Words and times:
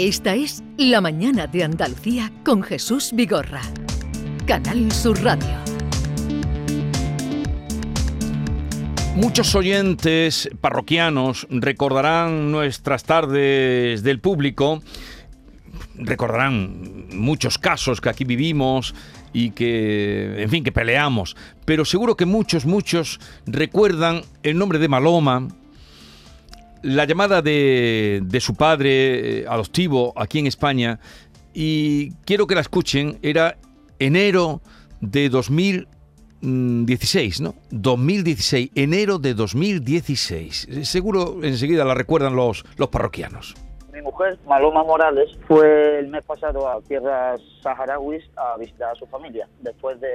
Esta 0.00 0.36
es 0.36 0.62
La 0.76 1.00
Mañana 1.00 1.48
de 1.48 1.64
Andalucía 1.64 2.30
con 2.44 2.62
Jesús 2.62 3.10
Vigorra. 3.12 3.62
Canal 4.46 4.92
Sur 4.92 5.20
Radio. 5.24 5.56
Muchos 9.16 9.56
oyentes 9.56 10.48
parroquianos 10.60 11.48
recordarán 11.50 12.52
nuestras 12.52 13.02
tardes 13.02 14.04
del 14.04 14.20
público, 14.20 14.84
recordarán 15.96 17.08
muchos 17.12 17.58
casos 17.58 18.00
que 18.00 18.08
aquí 18.08 18.22
vivimos 18.22 18.94
y 19.32 19.50
que, 19.50 20.40
en 20.40 20.48
fin, 20.48 20.62
que 20.62 20.70
peleamos, 20.70 21.34
pero 21.64 21.84
seguro 21.84 22.16
que 22.16 22.24
muchos, 22.24 22.66
muchos 22.66 23.18
recuerdan 23.46 24.22
el 24.44 24.58
nombre 24.58 24.78
de 24.78 24.86
Maloma, 24.86 25.48
la 26.82 27.04
llamada 27.04 27.42
de, 27.42 28.22
de 28.24 28.40
su 28.40 28.54
padre 28.54 29.40
eh, 29.40 29.44
adoptivo 29.48 30.12
aquí 30.16 30.38
en 30.38 30.46
España, 30.46 31.00
y 31.54 32.12
quiero 32.24 32.46
que 32.46 32.54
la 32.54 32.60
escuchen, 32.60 33.18
era 33.22 33.58
enero 33.98 34.62
de 35.00 35.28
2016, 35.28 37.40
¿no? 37.40 37.56
2016, 37.70 38.70
enero 38.74 39.18
de 39.18 39.34
2016. 39.34 40.68
Seguro 40.82 41.40
enseguida 41.42 41.84
la 41.84 41.94
recuerdan 41.94 42.36
los, 42.36 42.64
los 42.76 42.88
parroquianos. 42.88 43.56
Mujer, 44.08 44.38
Maloma 44.46 44.82
Morales, 44.84 45.30
fue 45.46 45.98
el 45.98 46.08
mes 46.08 46.24
pasado 46.24 46.66
a 46.66 46.80
tierras 46.80 47.42
saharauis 47.62 48.24
a 48.36 48.56
visitar 48.56 48.92
a 48.92 48.94
su 48.94 49.06
familia, 49.06 49.46
después 49.60 50.00
de 50.00 50.08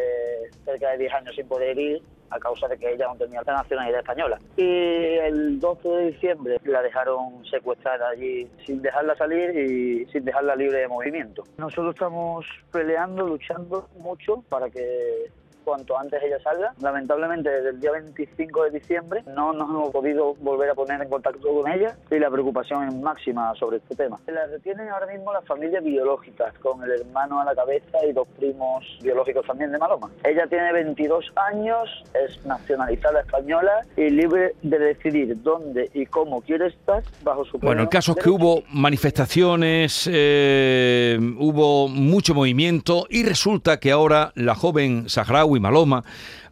cerca 0.66 0.90
de 0.92 0.98
10 0.98 1.14
años 1.14 1.36
sin 1.36 1.48
poder 1.48 1.78
ir 1.78 2.02
a 2.32 2.40
causa 2.40 2.68
de 2.68 2.76
que 2.80 2.92
ella 2.92 3.06
no 3.08 3.16
tenía 3.16 3.44
la 3.46 3.54
nacionalidad 3.54 4.00
española. 4.00 4.40
Y 4.58 4.64
el 4.64 5.60
12 5.60 5.88
de 5.88 6.12
diciembre 6.12 6.58
la 6.64 6.82
dejaron 6.82 7.46
secuestrada 7.46 8.10
allí 8.10 8.48
sin 8.66 8.82
dejarla 8.82 9.16
salir 9.16 9.52
y 9.56 10.06
sin 10.08 10.26
dejarla 10.26 10.56
libre 10.56 10.80
de 10.80 10.88
movimiento. 10.88 11.44
Nosotros 11.58 11.94
estamos 11.94 12.48
peleando, 12.72 13.28
luchando 13.28 13.88
mucho 14.00 14.44
para 14.50 14.72
que 14.72 15.30
cuanto 15.64 15.98
antes 15.98 16.22
ella 16.24 16.40
salga. 16.40 16.74
Lamentablemente 16.82 17.50
desde 17.50 17.70
el 17.70 17.80
día 17.80 17.92
25 17.92 18.64
de 18.66 18.72
diciembre 18.72 19.24
no 19.28 19.54
nos 19.54 19.70
hemos 19.70 19.90
podido 19.92 20.36
volver 20.36 20.70
a 20.70 20.76
poner 20.76 21.02
en 21.02 21.10
contacto 21.10 21.48
con 21.54 21.72
ella 21.72 21.96
y 22.10 22.20
la 22.20 22.30
preocupación 22.30 22.88
es 22.88 22.96
máxima 22.96 23.54
sobre 23.56 23.78
este 23.78 23.96
tema. 23.96 24.20
La 24.28 24.46
retienen 24.48 24.90
ahora 24.90 25.08
mismo 25.08 25.34
las 25.34 25.46
familias 25.46 25.84
biológicas 25.84 26.58
con 26.60 26.84
el 26.84 26.92
hermano 26.92 27.40
a 27.40 27.46
la 27.46 27.56
cabeza 27.56 28.06
y 28.08 28.14
dos 28.14 28.28
primos 28.38 28.84
biológicos 29.02 29.46
también 29.46 29.72
de 29.72 29.78
Maloma. 29.78 30.10
Ella 30.24 30.48
tiene 30.48 30.72
22 30.74 31.32
años, 31.52 31.90
es 32.14 32.44
nacionalizada 32.46 33.22
española 33.22 33.86
y 33.96 34.10
libre 34.10 34.56
de 34.62 34.80
decidir 34.80 35.42
dónde 35.42 35.90
y 35.94 36.06
cómo 36.06 36.42
quiere 36.42 36.68
estar 36.68 37.04
bajo 37.24 37.46
su 37.46 37.58
Bueno, 37.60 37.84
el 37.84 37.90
caso 37.90 38.14
es 38.18 38.24
que 38.24 38.30
hubo 38.30 38.64
manifestaciones, 38.70 40.10
eh, 40.12 41.18
hubo 41.38 41.88
mucho 41.88 42.34
movimiento 42.34 43.06
y 43.10 43.24
resulta 43.24 43.80
que 43.80 43.92
ahora 43.92 44.32
la 44.36 44.56
joven 44.56 45.10
saharaui 45.10 45.53
Maloma 45.60 46.04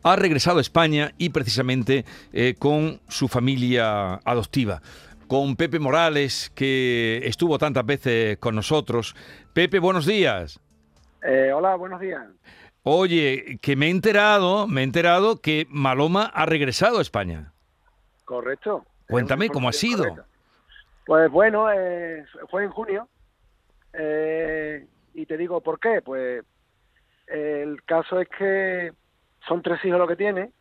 ha 0.03 0.16
regresado 0.16 0.57
a 0.57 0.61
España 0.61 1.11
y 1.17 1.30
precisamente 1.30 2.05
eh, 2.33 2.55
con 2.57 2.99
su 3.07 3.27
familia 3.27 4.16
adoptiva. 4.25 4.81
Con 5.27 5.55
Pepe 5.55 5.80
Morales, 5.80 6.52
que 6.55 7.22
estuvo 7.23 7.57
tantas 7.57 7.85
veces 7.85 8.38
con 8.38 8.55
nosotros. 8.55 9.16
Pepe, 9.53 9.79
buenos 9.79 10.05
días. 10.05 10.59
Eh, 11.23 11.52
hola, 11.53 11.75
buenos 11.75 12.02
días. 12.02 12.22
Oye, 12.83 13.59
que 13.61 13.75
me 13.75 13.88
he 13.88 13.89
enterado, 13.91 14.67
me 14.67 14.81
he 14.81 14.83
enterado 14.83 15.39
que 15.39 15.67
Maloma 15.69 16.25
ha 16.25 16.45
regresado 16.45 16.97
a 16.99 17.02
España. 17.02 17.53
Correcto. 18.25 18.85
Cuéntame 19.07 19.49
cómo 19.49 19.69
ha 19.69 19.73
sido. 19.73 20.05
Pues 21.05 21.29
bueno, 21.29 21.72
eh, 21.72 22.25
fue 22.49 22.63
en 22.63 22.69
junio. 22.72 23.07
eh, 23.94 24.85
y 25.13 25.25
te 25.25 25.38
digo 25.38 25.61
por 25.61 25.79
qué. 25.79 26.02
Pues 26.02 26.44
el 27.31 27.84
caso 27.84 28.19
es 28.19 28.28
que 28.30 28.92
son 29.47 29.62
tres 29.62 29.84
hijos 29.86 30.00
lo 30.00 30.08
que 30.08 30.16
tiene. 30.16 30.52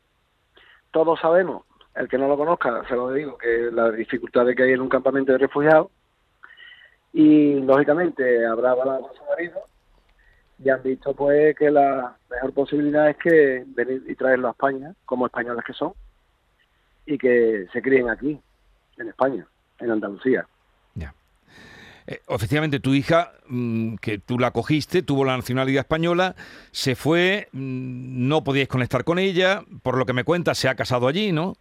Todos 0.90 1.20
sabemos, 1.20 1.64
el 1.94 2.08
que 2.08 2.18
no 2.18 2.28
lo 2.28 2.36
conozca, 2.36 2.86
se 2.88 2.94
lo 2.94 3.12
digo, 3.12 3.36
que 3.38 3.70
las 3.72 3.94
dificultades 3.94 4.56
que 4.56 4.62
hay 4.64 4.72
en 4.72 4.80
un 4.80 4.88
campamento 4.88 5.32
de 5.32 5.38
refugiados. 5.38 5.88
Y 7.12 7.54
lógicamente 7.60 8.46
habrá 8.46 8.70
hablado 8.70 9.08
con 9.08 9.16
su 9.16 9.24
marido 9.24 9.60
y 10.62 10.68
han 10.68 10.82
visto 10.82 11.14
pues 11.14 11.56
que 11.56 11.70
la 11.70 12.16
mejor 12.30 12.52
posibilidad 12.52 13.08
es 13.08 13.16
que 13.16 13.64
venir 13.66 14.04
y 14.06 14.14
traerlo 14.14 14.48
a 14.48 14.52
España, 14.52 14.94
como 15.06 15.26
españoles 15.26 15.64
que 15.64 15.72
son, 15.72 15.92
y 17.06 17.18
que 17.18 17.66
se 17.72 17.82
críen 17.82 18.10
aquí, 18.10 18.38
en 18.98 19.08
España, 19.08 19.46
en 19.78 19.90
Andalucía. 19.90 20.46
Eh, 22.10 22.20
efectivamente, 22.28 22.80
tu 22.80 22.92
hija, 22.92 23.32
mm, 23.48 23.94
que 23.96 24.18
tú 24.18 24.38
la 24.38 24.50
cogiste, 24.50 25.02
tuvo 25.02 25.24
la 25.24 25.36
nacionalidad 25.36 25.82
española, 25.82 26.34
se 26.72 26.96
fue, 26.96 27.48
mm, 27.52 28.28
no 28.28 28.42
podíais 28.42 28.68
conectar 28.68 29.04
con 29.04 29.20
ella, 29.20 29.62
por 29.82 29.96
lo 29.96 30.04
que 30.06 30.12
me 30.12 30.24
cuentas, 30.24 30.58
se 30.58 30.68
ha 30.68 30.74
casado 30.74 31.06
allí, 31.06 31.30
¿no? 31.30 31.54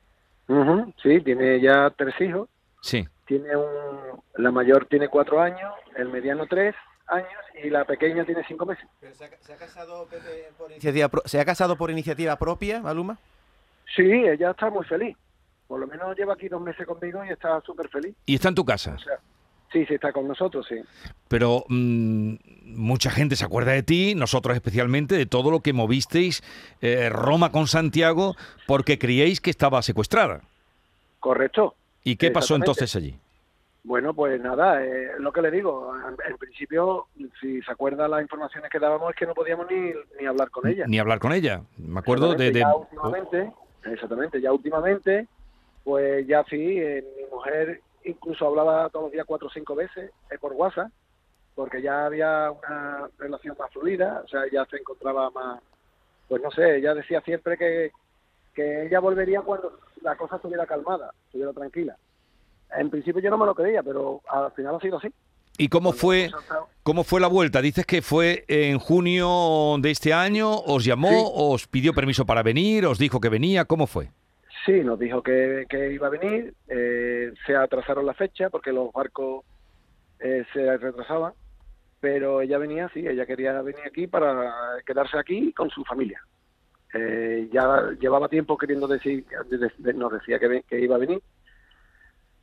Ujú, 0.47 0.91
Sí, 1.03 1.21
tiene 1.21 1.61
ya 1.61 1.91
tres 1.95 2.15
hijos. 2.19 2.49
Sí. 2.81 3.07
Tiene 3.27 3.55
un, 3.55 4.19
la 4.37 4.49
mayor 4.51 4.87
tiene 4.87 5.07
cuatro 5.07 5.39
años, 5.39 5.71
el 5.95 6.09
mediano 6.09 6.47
tres 6.47 6.73
años 7.05 7.29
y 7.63 7.69
la 7.69 7.85
pequeña 7.85 8.25
tiene 8.25 8.43
cinco 8.47 8.65
meses. 8.65 8.85
Pero 8.99 9.13
se, 9.13 9.25
ha, 9.25 9.29
se 9.39 9.53
ha 9.53 9.57
casado 9.57 10.07
Pepe 10.07 10.49
por 10.57 10.71
iniciativa 10.71 11.09
¿Se 11.25 11.39
ha 11.39 11.45
casado 11.45 11.75
por 11.77 11.91
iniciativa 11.91 12.35
propia, 12.37 12.81
Maluma? 12.81 13.19
Sí, 13.95 14.03
ella 14.03 14.51
está 14.51 14.71
muy 14.71 14.85
feliz. 14.85 15.15
Por 15.67 15.79
lo 15.79 15.85
menos 15.85 16.17
lleva 16.17 16.33
aquí 16.33 16.47
dos 16.47 16.61
meses 16.61 16.87
conmigo 16.87 17.23
y 17.23 17.29
está 17.29 17.61
súper 17.61 17.87
feliz. 17.89 18.15
Y 18.25 18.33
está 18.35 18.49
en 18.49 18.55
tu 18.55 18.65
casa. 18.65 18.95
O 18.95 18.99
sea, 18.99 19.19
sí, 19.71 19.85
sí, 19.85 19.93
está 19.95 20.11
con 20.11 20.27
nosotros, 20.27 20.65
sí. 20.67 20.75
Pero 21.27 21.63
mm, 21.69 22.33
mucha 22.65 23.09
gente 23.11 23.35
se 23.35 23.45
acuerda 23.45 23.71
de 23.73 23.83
ti, 23.83 24.15
nosotros 24.15 24.55
especialmente, 24.55 25.15
de 25.15 25.25
todo 25.25 25.51
lo 25.51 25.59
que 25.61 25.73
movisteis 25.73 26.43
eh, 26.81 27.09
Roma 27.09 27.51
con 27.51 27.67
Santiago 27.67 28.35
porque 28.67 28.97
creíais 28.99 29.41
que 29.41 29.49
estaba 29.49 29.81
secuestrada. 29.81 30.41
Correcto. 31.19 31.75
¿Y 32.03 32.15
qué 32.15 32.31
pasó 32.31 32.55
entonces 32.55 32.95
allí? 32.95 33.15
Bueno, 33.83 34.13
pues 34.13 34.39
nada, 34.41 34.83
eh, 34.83 35.11
lo 35.19 35.31
que 35.31 35.41
le 35.41 35.51
digo, 35.51 35.93
en, 35.95 36.31
en 36.31 36.37
principio, 36.37 37.07
si 37.39 37.61
se 37.61 37.71
acuerda 37.71 38.07
las 38.07 38.21
informaciones 38.21 38.69
que 38.69 38.77
dábamos 38.77 39.11
es 39.11 39.15
que 39.15 39.25
no 39.25 39.33
podíamos 39.33 39.67
ni, 39.71 39.91
ni 40.19 40.25
hablar 40.27 40.49
con 40.49 40.67
ella. 40.67 40.85
Ni 40.87 40.99
hablar 40.99 41.19
con 41.19 41.31
ella. 41.31 41.61
Me 41.77 41.99
acuerdo 41.99 42.33
de- 42.35 42.51
ya 42.53 42.75
últimamente, 42.75 43.51
exactamente, 43.85 44.41
ya 44.41 44.51
últimamente, 44.51 45.27
pues 45.83 46.27
ya 46.27 46.43
sí, 46.49 46.57
eh, 46.77 47.03
mi 47.17 47.35
mujer 47.35 47.81
incluso 48.05 48.47
hablaba 48.47 48.89
todos 48.89 49.05
los 49.05 49.11
días 49.11 49.25
cuatro 49.27 49.47
o 49.47 49.51
cinco 49.51 49.75
veces 49.75 50.11
eh, 50.31 50.37
por 50.39 50.53
WhatsApp, 50.53 50.89
porque 51.55 51.81
ya 51.81 52.05
había 52.05 52.51
una 52.51 53.09
relación 53.17 53.55
más 53.59 53.71
fluida, 53.71 54.21
o 54.23 54.27
sea, 54.27 54.41
ya 54.51 54.65
se 54.65 54.77
encontraba 54.77 55.29
más, 55.31 55.61
pues 56.27 56.41
no 56.41 56.51
sé, 56.51 56.77
ella 56.77 56.93
decía 56.93 57.21
siempre 57.21 57.57
que, 57.57 57.91
que 58.53 58.85
ella 58.85 58.99
volvería 58.99 59.41
cuando 59.41 59.79
la 60.01 60.15
cosa 60.15 60.37
estuviera 60.37 60.65
calmada, 60.65 61.11
estuviera 61.25 61.51
tranquila. 61.53 61.97
En 62.77 62.89
principio 62.89 63.21
yo 63.21 63.29
no 63.31 63.37
me 63.37 63.45
lo 63.45 63.55
creía, 63.55 63.81
pero 63.83 64.21
al 64.29 64.51
final 64.51 64.75
ha 64.75 64.79
sido 64.79 64.97
así. 64.97 65.09
¿Y 65.57 65.67
cómo 65.67 65.91
fue, 65.91 66.31
cómo 66.83 67.03
fue 67.03 67.19
la 67.19 67.27
vuelta? 67.27 67.61
Dices 67.61 67.85
que 67.85 68.01
fue 68.01 68.45
en 68.47 68.79
junio 68.79 69.75
de 69.79 69.91
este 69.91 70.13
año, 70.13 70.55
os 70.55 70.85
llamó, 70.85 71.09
Sí. 71.09 71.23
os 71.33 71.67
pidió 71.67 71.93
permiso 71.93 72.25
para 72.25 72.43
venir, 72.43 72.85
os 72.85 72.97
dijo 72.97 73.19
que 73.19 73.27
venía, 73.27 73.65
¿cómo 73.65 73.85
fue? 73.85 74.11
Sí, 74.65 74.83
nos 74.83 74.99
dijo 74.99 75.21
que, 75.23 75.65
que 75.69 75.91
iba 75.91 76.07
a 76.07 76.11
venir, 76.11 76.53
eh, 76.67 77.33
se 77.45 77.55
atrasaron 77.55 78.05
la 78.05 78.13
fecha 78.13 78.49
porque 78.49 78.71
los 78.71 78.91
barcos 78.91 79.45
eh, 80.19 80.45
se 80.53 80.77
retrasaban, 80.77 81.33
pero 81.99 82.41
ella 82.41 82.57
venía, 82.57 82.89
sí, 82.93 83.07
ella 83.07 83.25
quería 83.25 83.61
venir 83.61 83.81
aquí 83.85 84.07
para 84.07 84.77
quedarse 84.85 85.17
aquí 85.17 85.53
con 85.53 85.69
su 85.69 85.83
familia. 85.85 86.21
Eh, 86.93 87.47
ya 87.51 87.91
llevaba 87.99 88.27
tiempo 88.27 88.57
queriendo 88.57 88.87
decir, 88.87 89.25
de- 89.49 89.71
de- 89.77 89.93
nos 89.93 90.11
decía 90.11 90.39
que 90.39 90.63
iba 90.79 90.95
a 90.95 90.99
venir, 90.99 91.21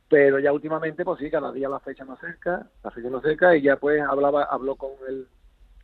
pero 0.09 0.39
ya 0.39 0.53
últimamente, 0.53 1.03
pues 1.03 1.19
sí, 1.19 1.29
cada 1.29 1.51
día 1.51 1.67
la 1.69 1.81
fecha 1.81 2.05
más 2.05 2.19
cerca, 2.19 2.65
la 2.83 2.91
fecha 2.91 3.09
más 3.09 3.21
cerca, 3.21 3.55
y 3.55 3.61
ya 3.61 3.75
pues 3.75 4.01
hablaba, 4.01 4.43
habló 4.45 4.75
con 4.75 4.91
el, 5.07 5.27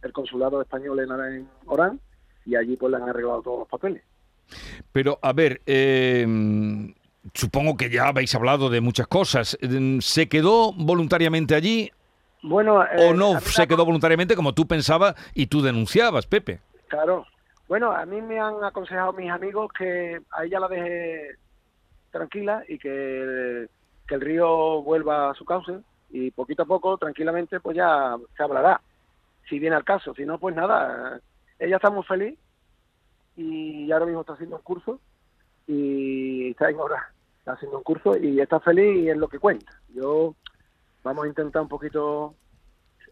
el 0.01 0.13
consulado 0.13 0.61
español 0.61 0.99
en, 0.99 1.11
en 1.11 1.49
Orán, 1.65 1.99
y 2.45 2.55
allí 2.55 2.77
pues 2.77 2.91
le 2.91 2.97
han 2.97 3.09
arreglado 3.09 3.41
todos 3.41 3.59
los 3.59 3.67
papeles. 3.67 4.03
Pero, 4.91 5.19
a 5.21 5.33
ver, 5.33 5.61
eh, 5.65 6.25
supongo 7.33 7.77
que 7.77 7.89
ya 7.89 8.07
habéis 8.07 8.33
hablado 8.35 8.69
de 8.69 8.81
muchas 8.81 9.07
cosas. 9.07 9.57
Eh, 9.61 9.97
¿Se 10.01 10.27
quedó 10.27 10.73
voluntariamente 10.73 11.55
allí 11.55 11.91
Bueno, 12.41 12.77
o 12.77 12.83
eh, 12.83 13.13
no 13.13 13.39
se 13.39 13.67
quedó 13.67 13.85
voluntariamente 13.85 14.35
como 14.35 14.53
tú 14.53 14.67
pensabas 14.67 15.15
y 15.33 15.47
tú 15.47 15.61
denunciabas, 15.61 16.27
Pepe? 16.27 16.59
Claro. 16.87 17.25
Bueno, 17.67 17.91
a 17.91 18.05
mí 18.05 18.21
me 18.21 18.39
han 18.39 18.63
aconsejado 18.63 19.13
mis 19.13 19.31
amigos 19.31 19.71
que 19.77 20.21
a 20.31 20.43
ella 20.43 20.59
la 20.59 20.67
deje 20.67 21.37
tranquila 22.11 22.63
y 22.67 22.77
que, 22.77 23.67
que 24.07 24.15
el 24.15 24.21
río 24.21 24.83
vuelva 24.83 25.31
a 25.31 25.33
su 25.33 25.45
cauce 25.45 25.79
y 26.11 26.29
poquito 26.29 26.63
a 26.63 26.67
poco, 26.67 26.97
tranquilamente, 26.97 27.59
pues 27.59 27.75
ya 27.75 28.15
se 28.37 28.43
hablará, 28.43 28.79
si 29.49 29.57
viene 29.57 29.75
al 29.75 29.83
caso. 29.83 30.13
Si 30.13 30.23
no, 30.25 30.37
pues 30.37 30.55
nada, 30.55 31.19
ella 31.57 31.77
está 31.77 31.89
muy 31.89 32.03
feliz 32.03 32.37
y 33.35 33.91
ahora 33.91 34.05
mismo 34.05 34.21
está 34.21 34.33
haciendo 34.33 34.55
un 34.57 34.61
curso 34.61 34.99
y 35.67 36.49
está 36.51 36.69
en 36.69 36.79
hora, 36.79 37.11
está 37.39 37.53
haciendo 37.53 37.77
un 37.77 37.83
curso 37.83 38.17
y 38.17 38.39
está 38.39 38.59
feliz 38.59 39.03
y 39.03 39.09
es 39.09 39.17
lo 39.17 39.27
que 39.27 39.39
cuenta. 39.39 39.71
Yo 39.93 40.35
vamos 41.03 41.25
a 41.25 41.27
intentar 41.27 41.61
un 41.61 41.67
poquito 41.69 42.35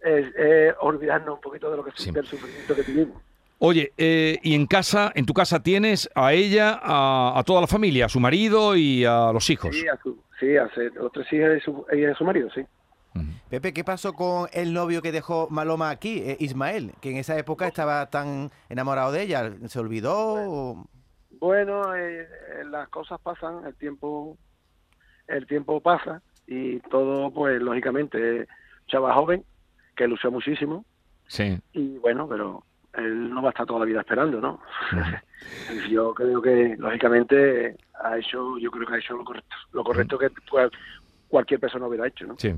es, 0.03 0.33
es 0.35 0.73
olvidarnos 0.81 1.35
un 1.35 1.41
poquito 1.41 1.69
de 1.71 1.77
lo 1.77 1.83
que 1.83 1.91
Sí. 1.95 2.11
del 2.11 2.25
sufrimiento 2.25 2.75
que 2.75 2.83
tuvimos. 2.83 3.21
Oye, 3.59 3.93
eh, 3.95 4.39
y 4.41 4.55
en 4.55 4.65
casa, 4.65 5.11
en 5.13 5.25
tu 5.27 5.33
casa 5.33 5.61
tienes 5.61 6.09
a 6.15 6.33
ella, 6.33 6.79
a, 6.81 7.37
a 7.37 7.43
toda 7.43 7.61
la 7.61 7.67
familia, 7.67 8.05
a 8.05 8.09
su 8.09 8.19
marido 8.19 8.75
y 8.75 9.05
a 9.05 9.31
los 9.31 9.47
hijos. 9.51 9.75
Sí, 9.75 9.87
a 9.87 9.95
su, 10.01 10.17
sí, 10.39 10.57
a 10.57 10.67
los 10.95 11.11
tres 11.11 11.31
hijos 11.31 11.49
y 11.57 11.59
su, 11.59 11.85
y 11.93 12.15
su 12.15 12.23
marido, 12.25 12.49
sí. 12.55 12.61
Pepe, 13.51 13.73
¿qué 13.73 13.83
pasó 13.83 14.13
con 14.13 14.47
el 14.53 14.73
novio 14.73 15.01
que 15.01 15.11
dejó 15.11 15.49
Maloma 15.49 15.89
aquí, 15.89 16.19
eh, 16.19 16.37
Ismael? 16.39 16.93
Que 17.01 17.11
en 17.11 17.17
esa 17.17 17.37
época 17.37 17.67
estaba 17.67 18.09
tan 18.09 18.49
enamorado 18.69 19.11
de 19.11 19.23
ella. 19.23 19.51
¿Se 19.67 19.77
olvidó? 19.77 20.13
o- 20.15 20.85
Bueno, 21.31 21.93
eh, 21.93 22.21
eh, 22.21 22.63
las 22.69 22.87
cosas 22.87 23.19
pasan, 23.19 23.65
el 23.65 23.75
tiempo, 23.75 24.37
el 25.27 25.45
tiempo 25.47 25.81
pasa 25.81 26.21
y 26.47 26.79
todo, 26.79 27.29
pues 27.33 27.61
lógicamente, 27.61 28.47
chava 28.87 29.13
joven 29.15 29.43
que 29.97 30.07
luchó 30.07 30.31
muchísimo 30.31 30.85
Sí. 31.27 31.59
y 31.73 31.97
bueno, 31.97 32.29
pero 32.29 32.63
él 32.93 33.33
no 33.33 33.41
va 33.41 33.49
a 33.49 33.51
estar 33.51 33.65
toda 33.65 33.79
la 33.81 33.85
vida 33.85 33.99
esperando, 33.99 34.39
¿no? 34.39 34.61
Yo 35.89 36.13
creo 36.13 36.41
que 36.41 36.75
lógicamente 36.77 37.75
ha 38.03 38.17
hecho, 38.17 38.57
yo 38.59 38.69
creo 38.71 38.87
que 38.87 38.93
ha 38.93 38.97
hecho 38.99 39.17
lo 39.17 39.23
correcto, 39.25 39.55
lo 39.73 39.83
correcto 39.83 40.17
que 40.17 40.29
cualquier 41.31 41.59
persona 41.59 41.87
hubiera 41.87 42.07
hecho, 42.07 42.27
¿no? 42.27 42.35
Sí. 42.37 42.53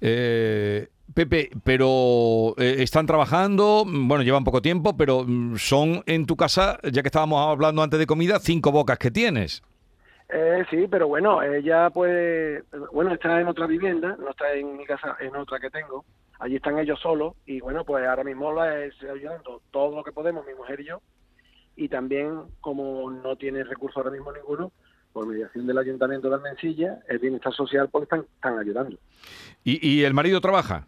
Eh, 0.00 0.88
Pepe, 1.14 1.50
pero 1.64 2.54
eh, 2.58 2.76
están 2.80 3.06
trabajando, 3.06 3.84
bueno, 3.86 4.22
llevan 4.22 4.44
poco 4.44 4.60
tiempo, 4.60 4.96
pero 4.96 5.24
mm, 5.26 5.56
son 5.56 6.02
en 6.06 6.26
tu 6.26 6.36
casa, 6.36 6.78
ya 6.82 7.00
que 7.02 7.08
estábamos 7.08 7.48
hablando 7.48 7.82
antes 7.82 7.98
de 7.98 8.06
comida, 8.06 8.40
cinco 8.40 8.72
bocas 8.72 8.98
que 8.98 9.10
tienes. 9.10 9.62
Eh, 10.28 10.64
sí, 10.68 10.88
pero 10.90 11.06
bueno, 11.06 11.40
ella 11.40 11.88
pues, 11.90 12.64
bueno, 12.92 13.14
está 13.14 13.40
en 13.40 13.46
otra 13.46 13.66
vivienda, 13.68 14.16
no 14.18 14.30
está 14.30 14.52
en 14.52 14.76
mi 14.76 14.84
casa, 14.84 15.16
en 15.20 15.36
otra 15.36 15.60
que 15.60 15.70
tengo. 15.70 16.04
Allí 16.40 16.56
están 16.56 16.78
ellos 16.78 17.00
solos 17.00 17.34
y 17.46 17.60
bueno, 17.60 17.84
pues 17.84 18.06
ahora 18.06 18.24
mismo 18.24 18.52
la 18.52 18.84
estoy 18.84 19.08
ayudando 19.08 19.62
todo 19.70 19.96
lo 19.96 20.04
que 20.04 20.12
podemos, 20.12 20.44
mi 20.44 20.54
mujer 20.54 20.80
y 20.80 20.86
yo. 20.86 21.00
Y 21.76 21.88
también, 21.88 22.42
como 22.60 23.10
no 23.10 23.36
tiene 23.36 23.62
recursos 23.62 23.98
ahora 23.98 24.10
mismo 24.10 24.32
ninguno, 24.32 24.72
por 25.16 25.26
mediación 25.26 25.66
del 25.66 25.78
Ayuntamiento 25.78 26.28
de 26.28 26.34
Almencilla, 26.34 26.98
el 27.08 27.18
Bienestar 27.18 27.50
Social, 27.54 27.88
pues 27.90 28.02
están, 28.02 28.26
están 28.34 28.58
ayudando. 28.58 28.98
¿Y, 29.64 29.78
y 29.88 30.04
el 30.04 30.12
marido 30.12 30.42
trabaja? 30.42 30.86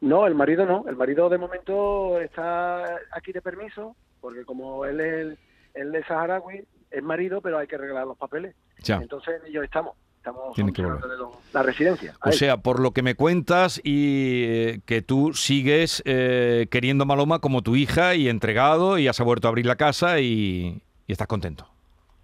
No, 0.00 0.28
el 0.28 0.36
marido 0.36 0.64
no. 0.64 0.84
El 0.88 0.94
marido 0.94 1.28
de 1.28 1.38
momento 1.38 2.20
está 2.20 2.84
aquí 3.10 3.32
de 3.32 3.42
permiso, 3.42 3.96
porque 4.20 4.44
como 4.44 4.84
él 4.84 5.00
es, 5.00 5.12
el- 5.12 5.38
él 5.74 5.92
es 5.96 6.06
saharaui, 6.06 6.62
es 6.92 7.02
marido, 7.02 7.40
pero 7.40 7.58
hay 7.58 7.66
que 7.66 7.74
arreglar 7.74 8.06
los 8.06 8.16
papeles. 8.16 8.54
Ya. 8.84 8.98
Entonces 8.98 9.40
en 9.42 9.48
ello 9.50 9.64
estamos. 9.64 9.96
Estamos 10.18 10.54
que 10.54 10.82
lo- 10.82 11.32
la 11.52 11.62
residencia. 11.64 12.14
O 12.24 12.30
sea, 12.30 12.58
por 12.58 12.78
lo 12.78 12.92
que 12.92 13.02
me 13.02 13.16
cuentas 13.16 13.80
y 13.82 14.44
eh, 14.46 14.80
que 14.86 15.02
tú 15.02 15.32
sigues 15.34 16.00
eh, 16.06 16.68
queriendo 16.70 17.02
a 17.02 17.06
Maloma 17.08 17.40
como 17.40 17.62
tu 17.62 17.74
hija 17.74 18.14
y 18.14 18.28
entregado 18.28 18.98
y 18.98 19.08
has 19.08 19.18
vuelto 19.18 19.48
a 19.48 19.50
abrir 19.50 19.66
la 19.66 19.74
casa 19.74 20.20
y, 20.20 20.80
y 21.08 21.12
estás 21.12 21.26
contento. 21.26 21.66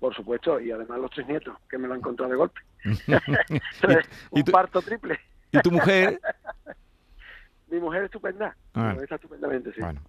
Por 0.04 0.14
supuesto, 0.14 0.60
y 0.60 0.70
además 0.70 0.98
los 1.00 1.10
tres 1.12 1.26
nietos, 1.26 1.56
que 1.70 1.78
me 1.78 1.88
lo 1.88 1.94
han 1.94 2.00
encontrado 2.00 2.30
de 2.30 2.36
golpe. 2.36 2.60
¿Y 2.84 4.38
Un 4.40 4.44
tú- 4.44 4.52
parto 4.52 4.82
triple. 4.82 5.18
¿Y 5.50 5.58
tu 5.60 5.70
mujer? 5.70 6.20
Mi 7.70 7.80
mujer 7.80 8.04
estupenda. 8.04 8.54
Ah. 8.74 8.94
Está 9.02 9.14
estupendamente, 9.14 9.72
sí. 9.74 9.80
Bueno, 9.80 10.02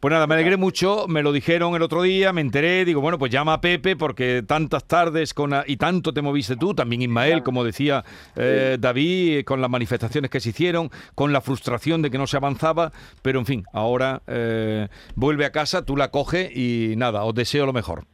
pues 0.00 0.10
nada, 0.10 0.26
me 0.26 0.34
alegré 0.34 0.56
mucho, 0.56 1.06
me 1.06 1.22
lo 1.22 1.30
dijeron 1.32 1.74
el 1.74 1.82
otro 1.82 2.00
día, 2.02 2.32
me 2.32 2.40
enteré, 2.40 2.86
digo, 2.86 3.02
bueno, 3.02 3.18
pues 3.18 3.30
llama 3.30 3.52
a 3.52 3.60
Pepe 3.60 3.94
porque 3.94 4.42
tantas 4.44 4.86
tardes 4.88 5.34
con 5.34 5.50
la- 5.50 5.64
y 5.66 5.76
tanto 5.76 6.14
te 6.14 6.22
moviste 6.22 6.56
tú, 6.56 6.74
también 6.74 7.02
Ismael, 7.02 7.42
como 7.42 7.62
decía 7.62 8.02
eh, 8.34 8.78
David, 8.80 9.38
eh, 9.40 9.44
con 9.44 9.60
las 9.60 9.68
manifestaciones 9.68 10.30
que 10.30 10.40
se 10.40 10.48
hicieron, 10.48 10.90
con 11.14 11.30
la 11.34 11.42
frustración 11.42 12.00
de 12.00 12.10
que 12.10 12.16
no 12.16 12.26
se 12.26 12.38
avanzaba, 12.38 12.90
pero 13.20 13.38
en 13.38 13.44
fin, 13.46 13.64
ahora 13.74 14.22
eh, 14.26 14.88
vuelve 15.14 15.44
a 15.44 15.52
casa, 15.52 15.84
tú 15.84 15.96
la 15.98 16.10
coges 16.10 16.50
y 16.56 16.94
nada, 16.96 17.22
os 17.24 17.34
deseo 17.34 17.66
lo 17.66 17.74
mejor. 17.74 18.04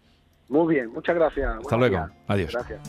Muy 0.48 0.74
bien, 0.74 0.90
muchas 0.92 1.14
gracias. 1.14 1.46
Hasta 1.46 1.76
Buenos 1.76 1.90
luego. 1.90 2.06
días. 2.06 2.24
Adiós. 2.26 2.52
Gracias. 2.52 2.80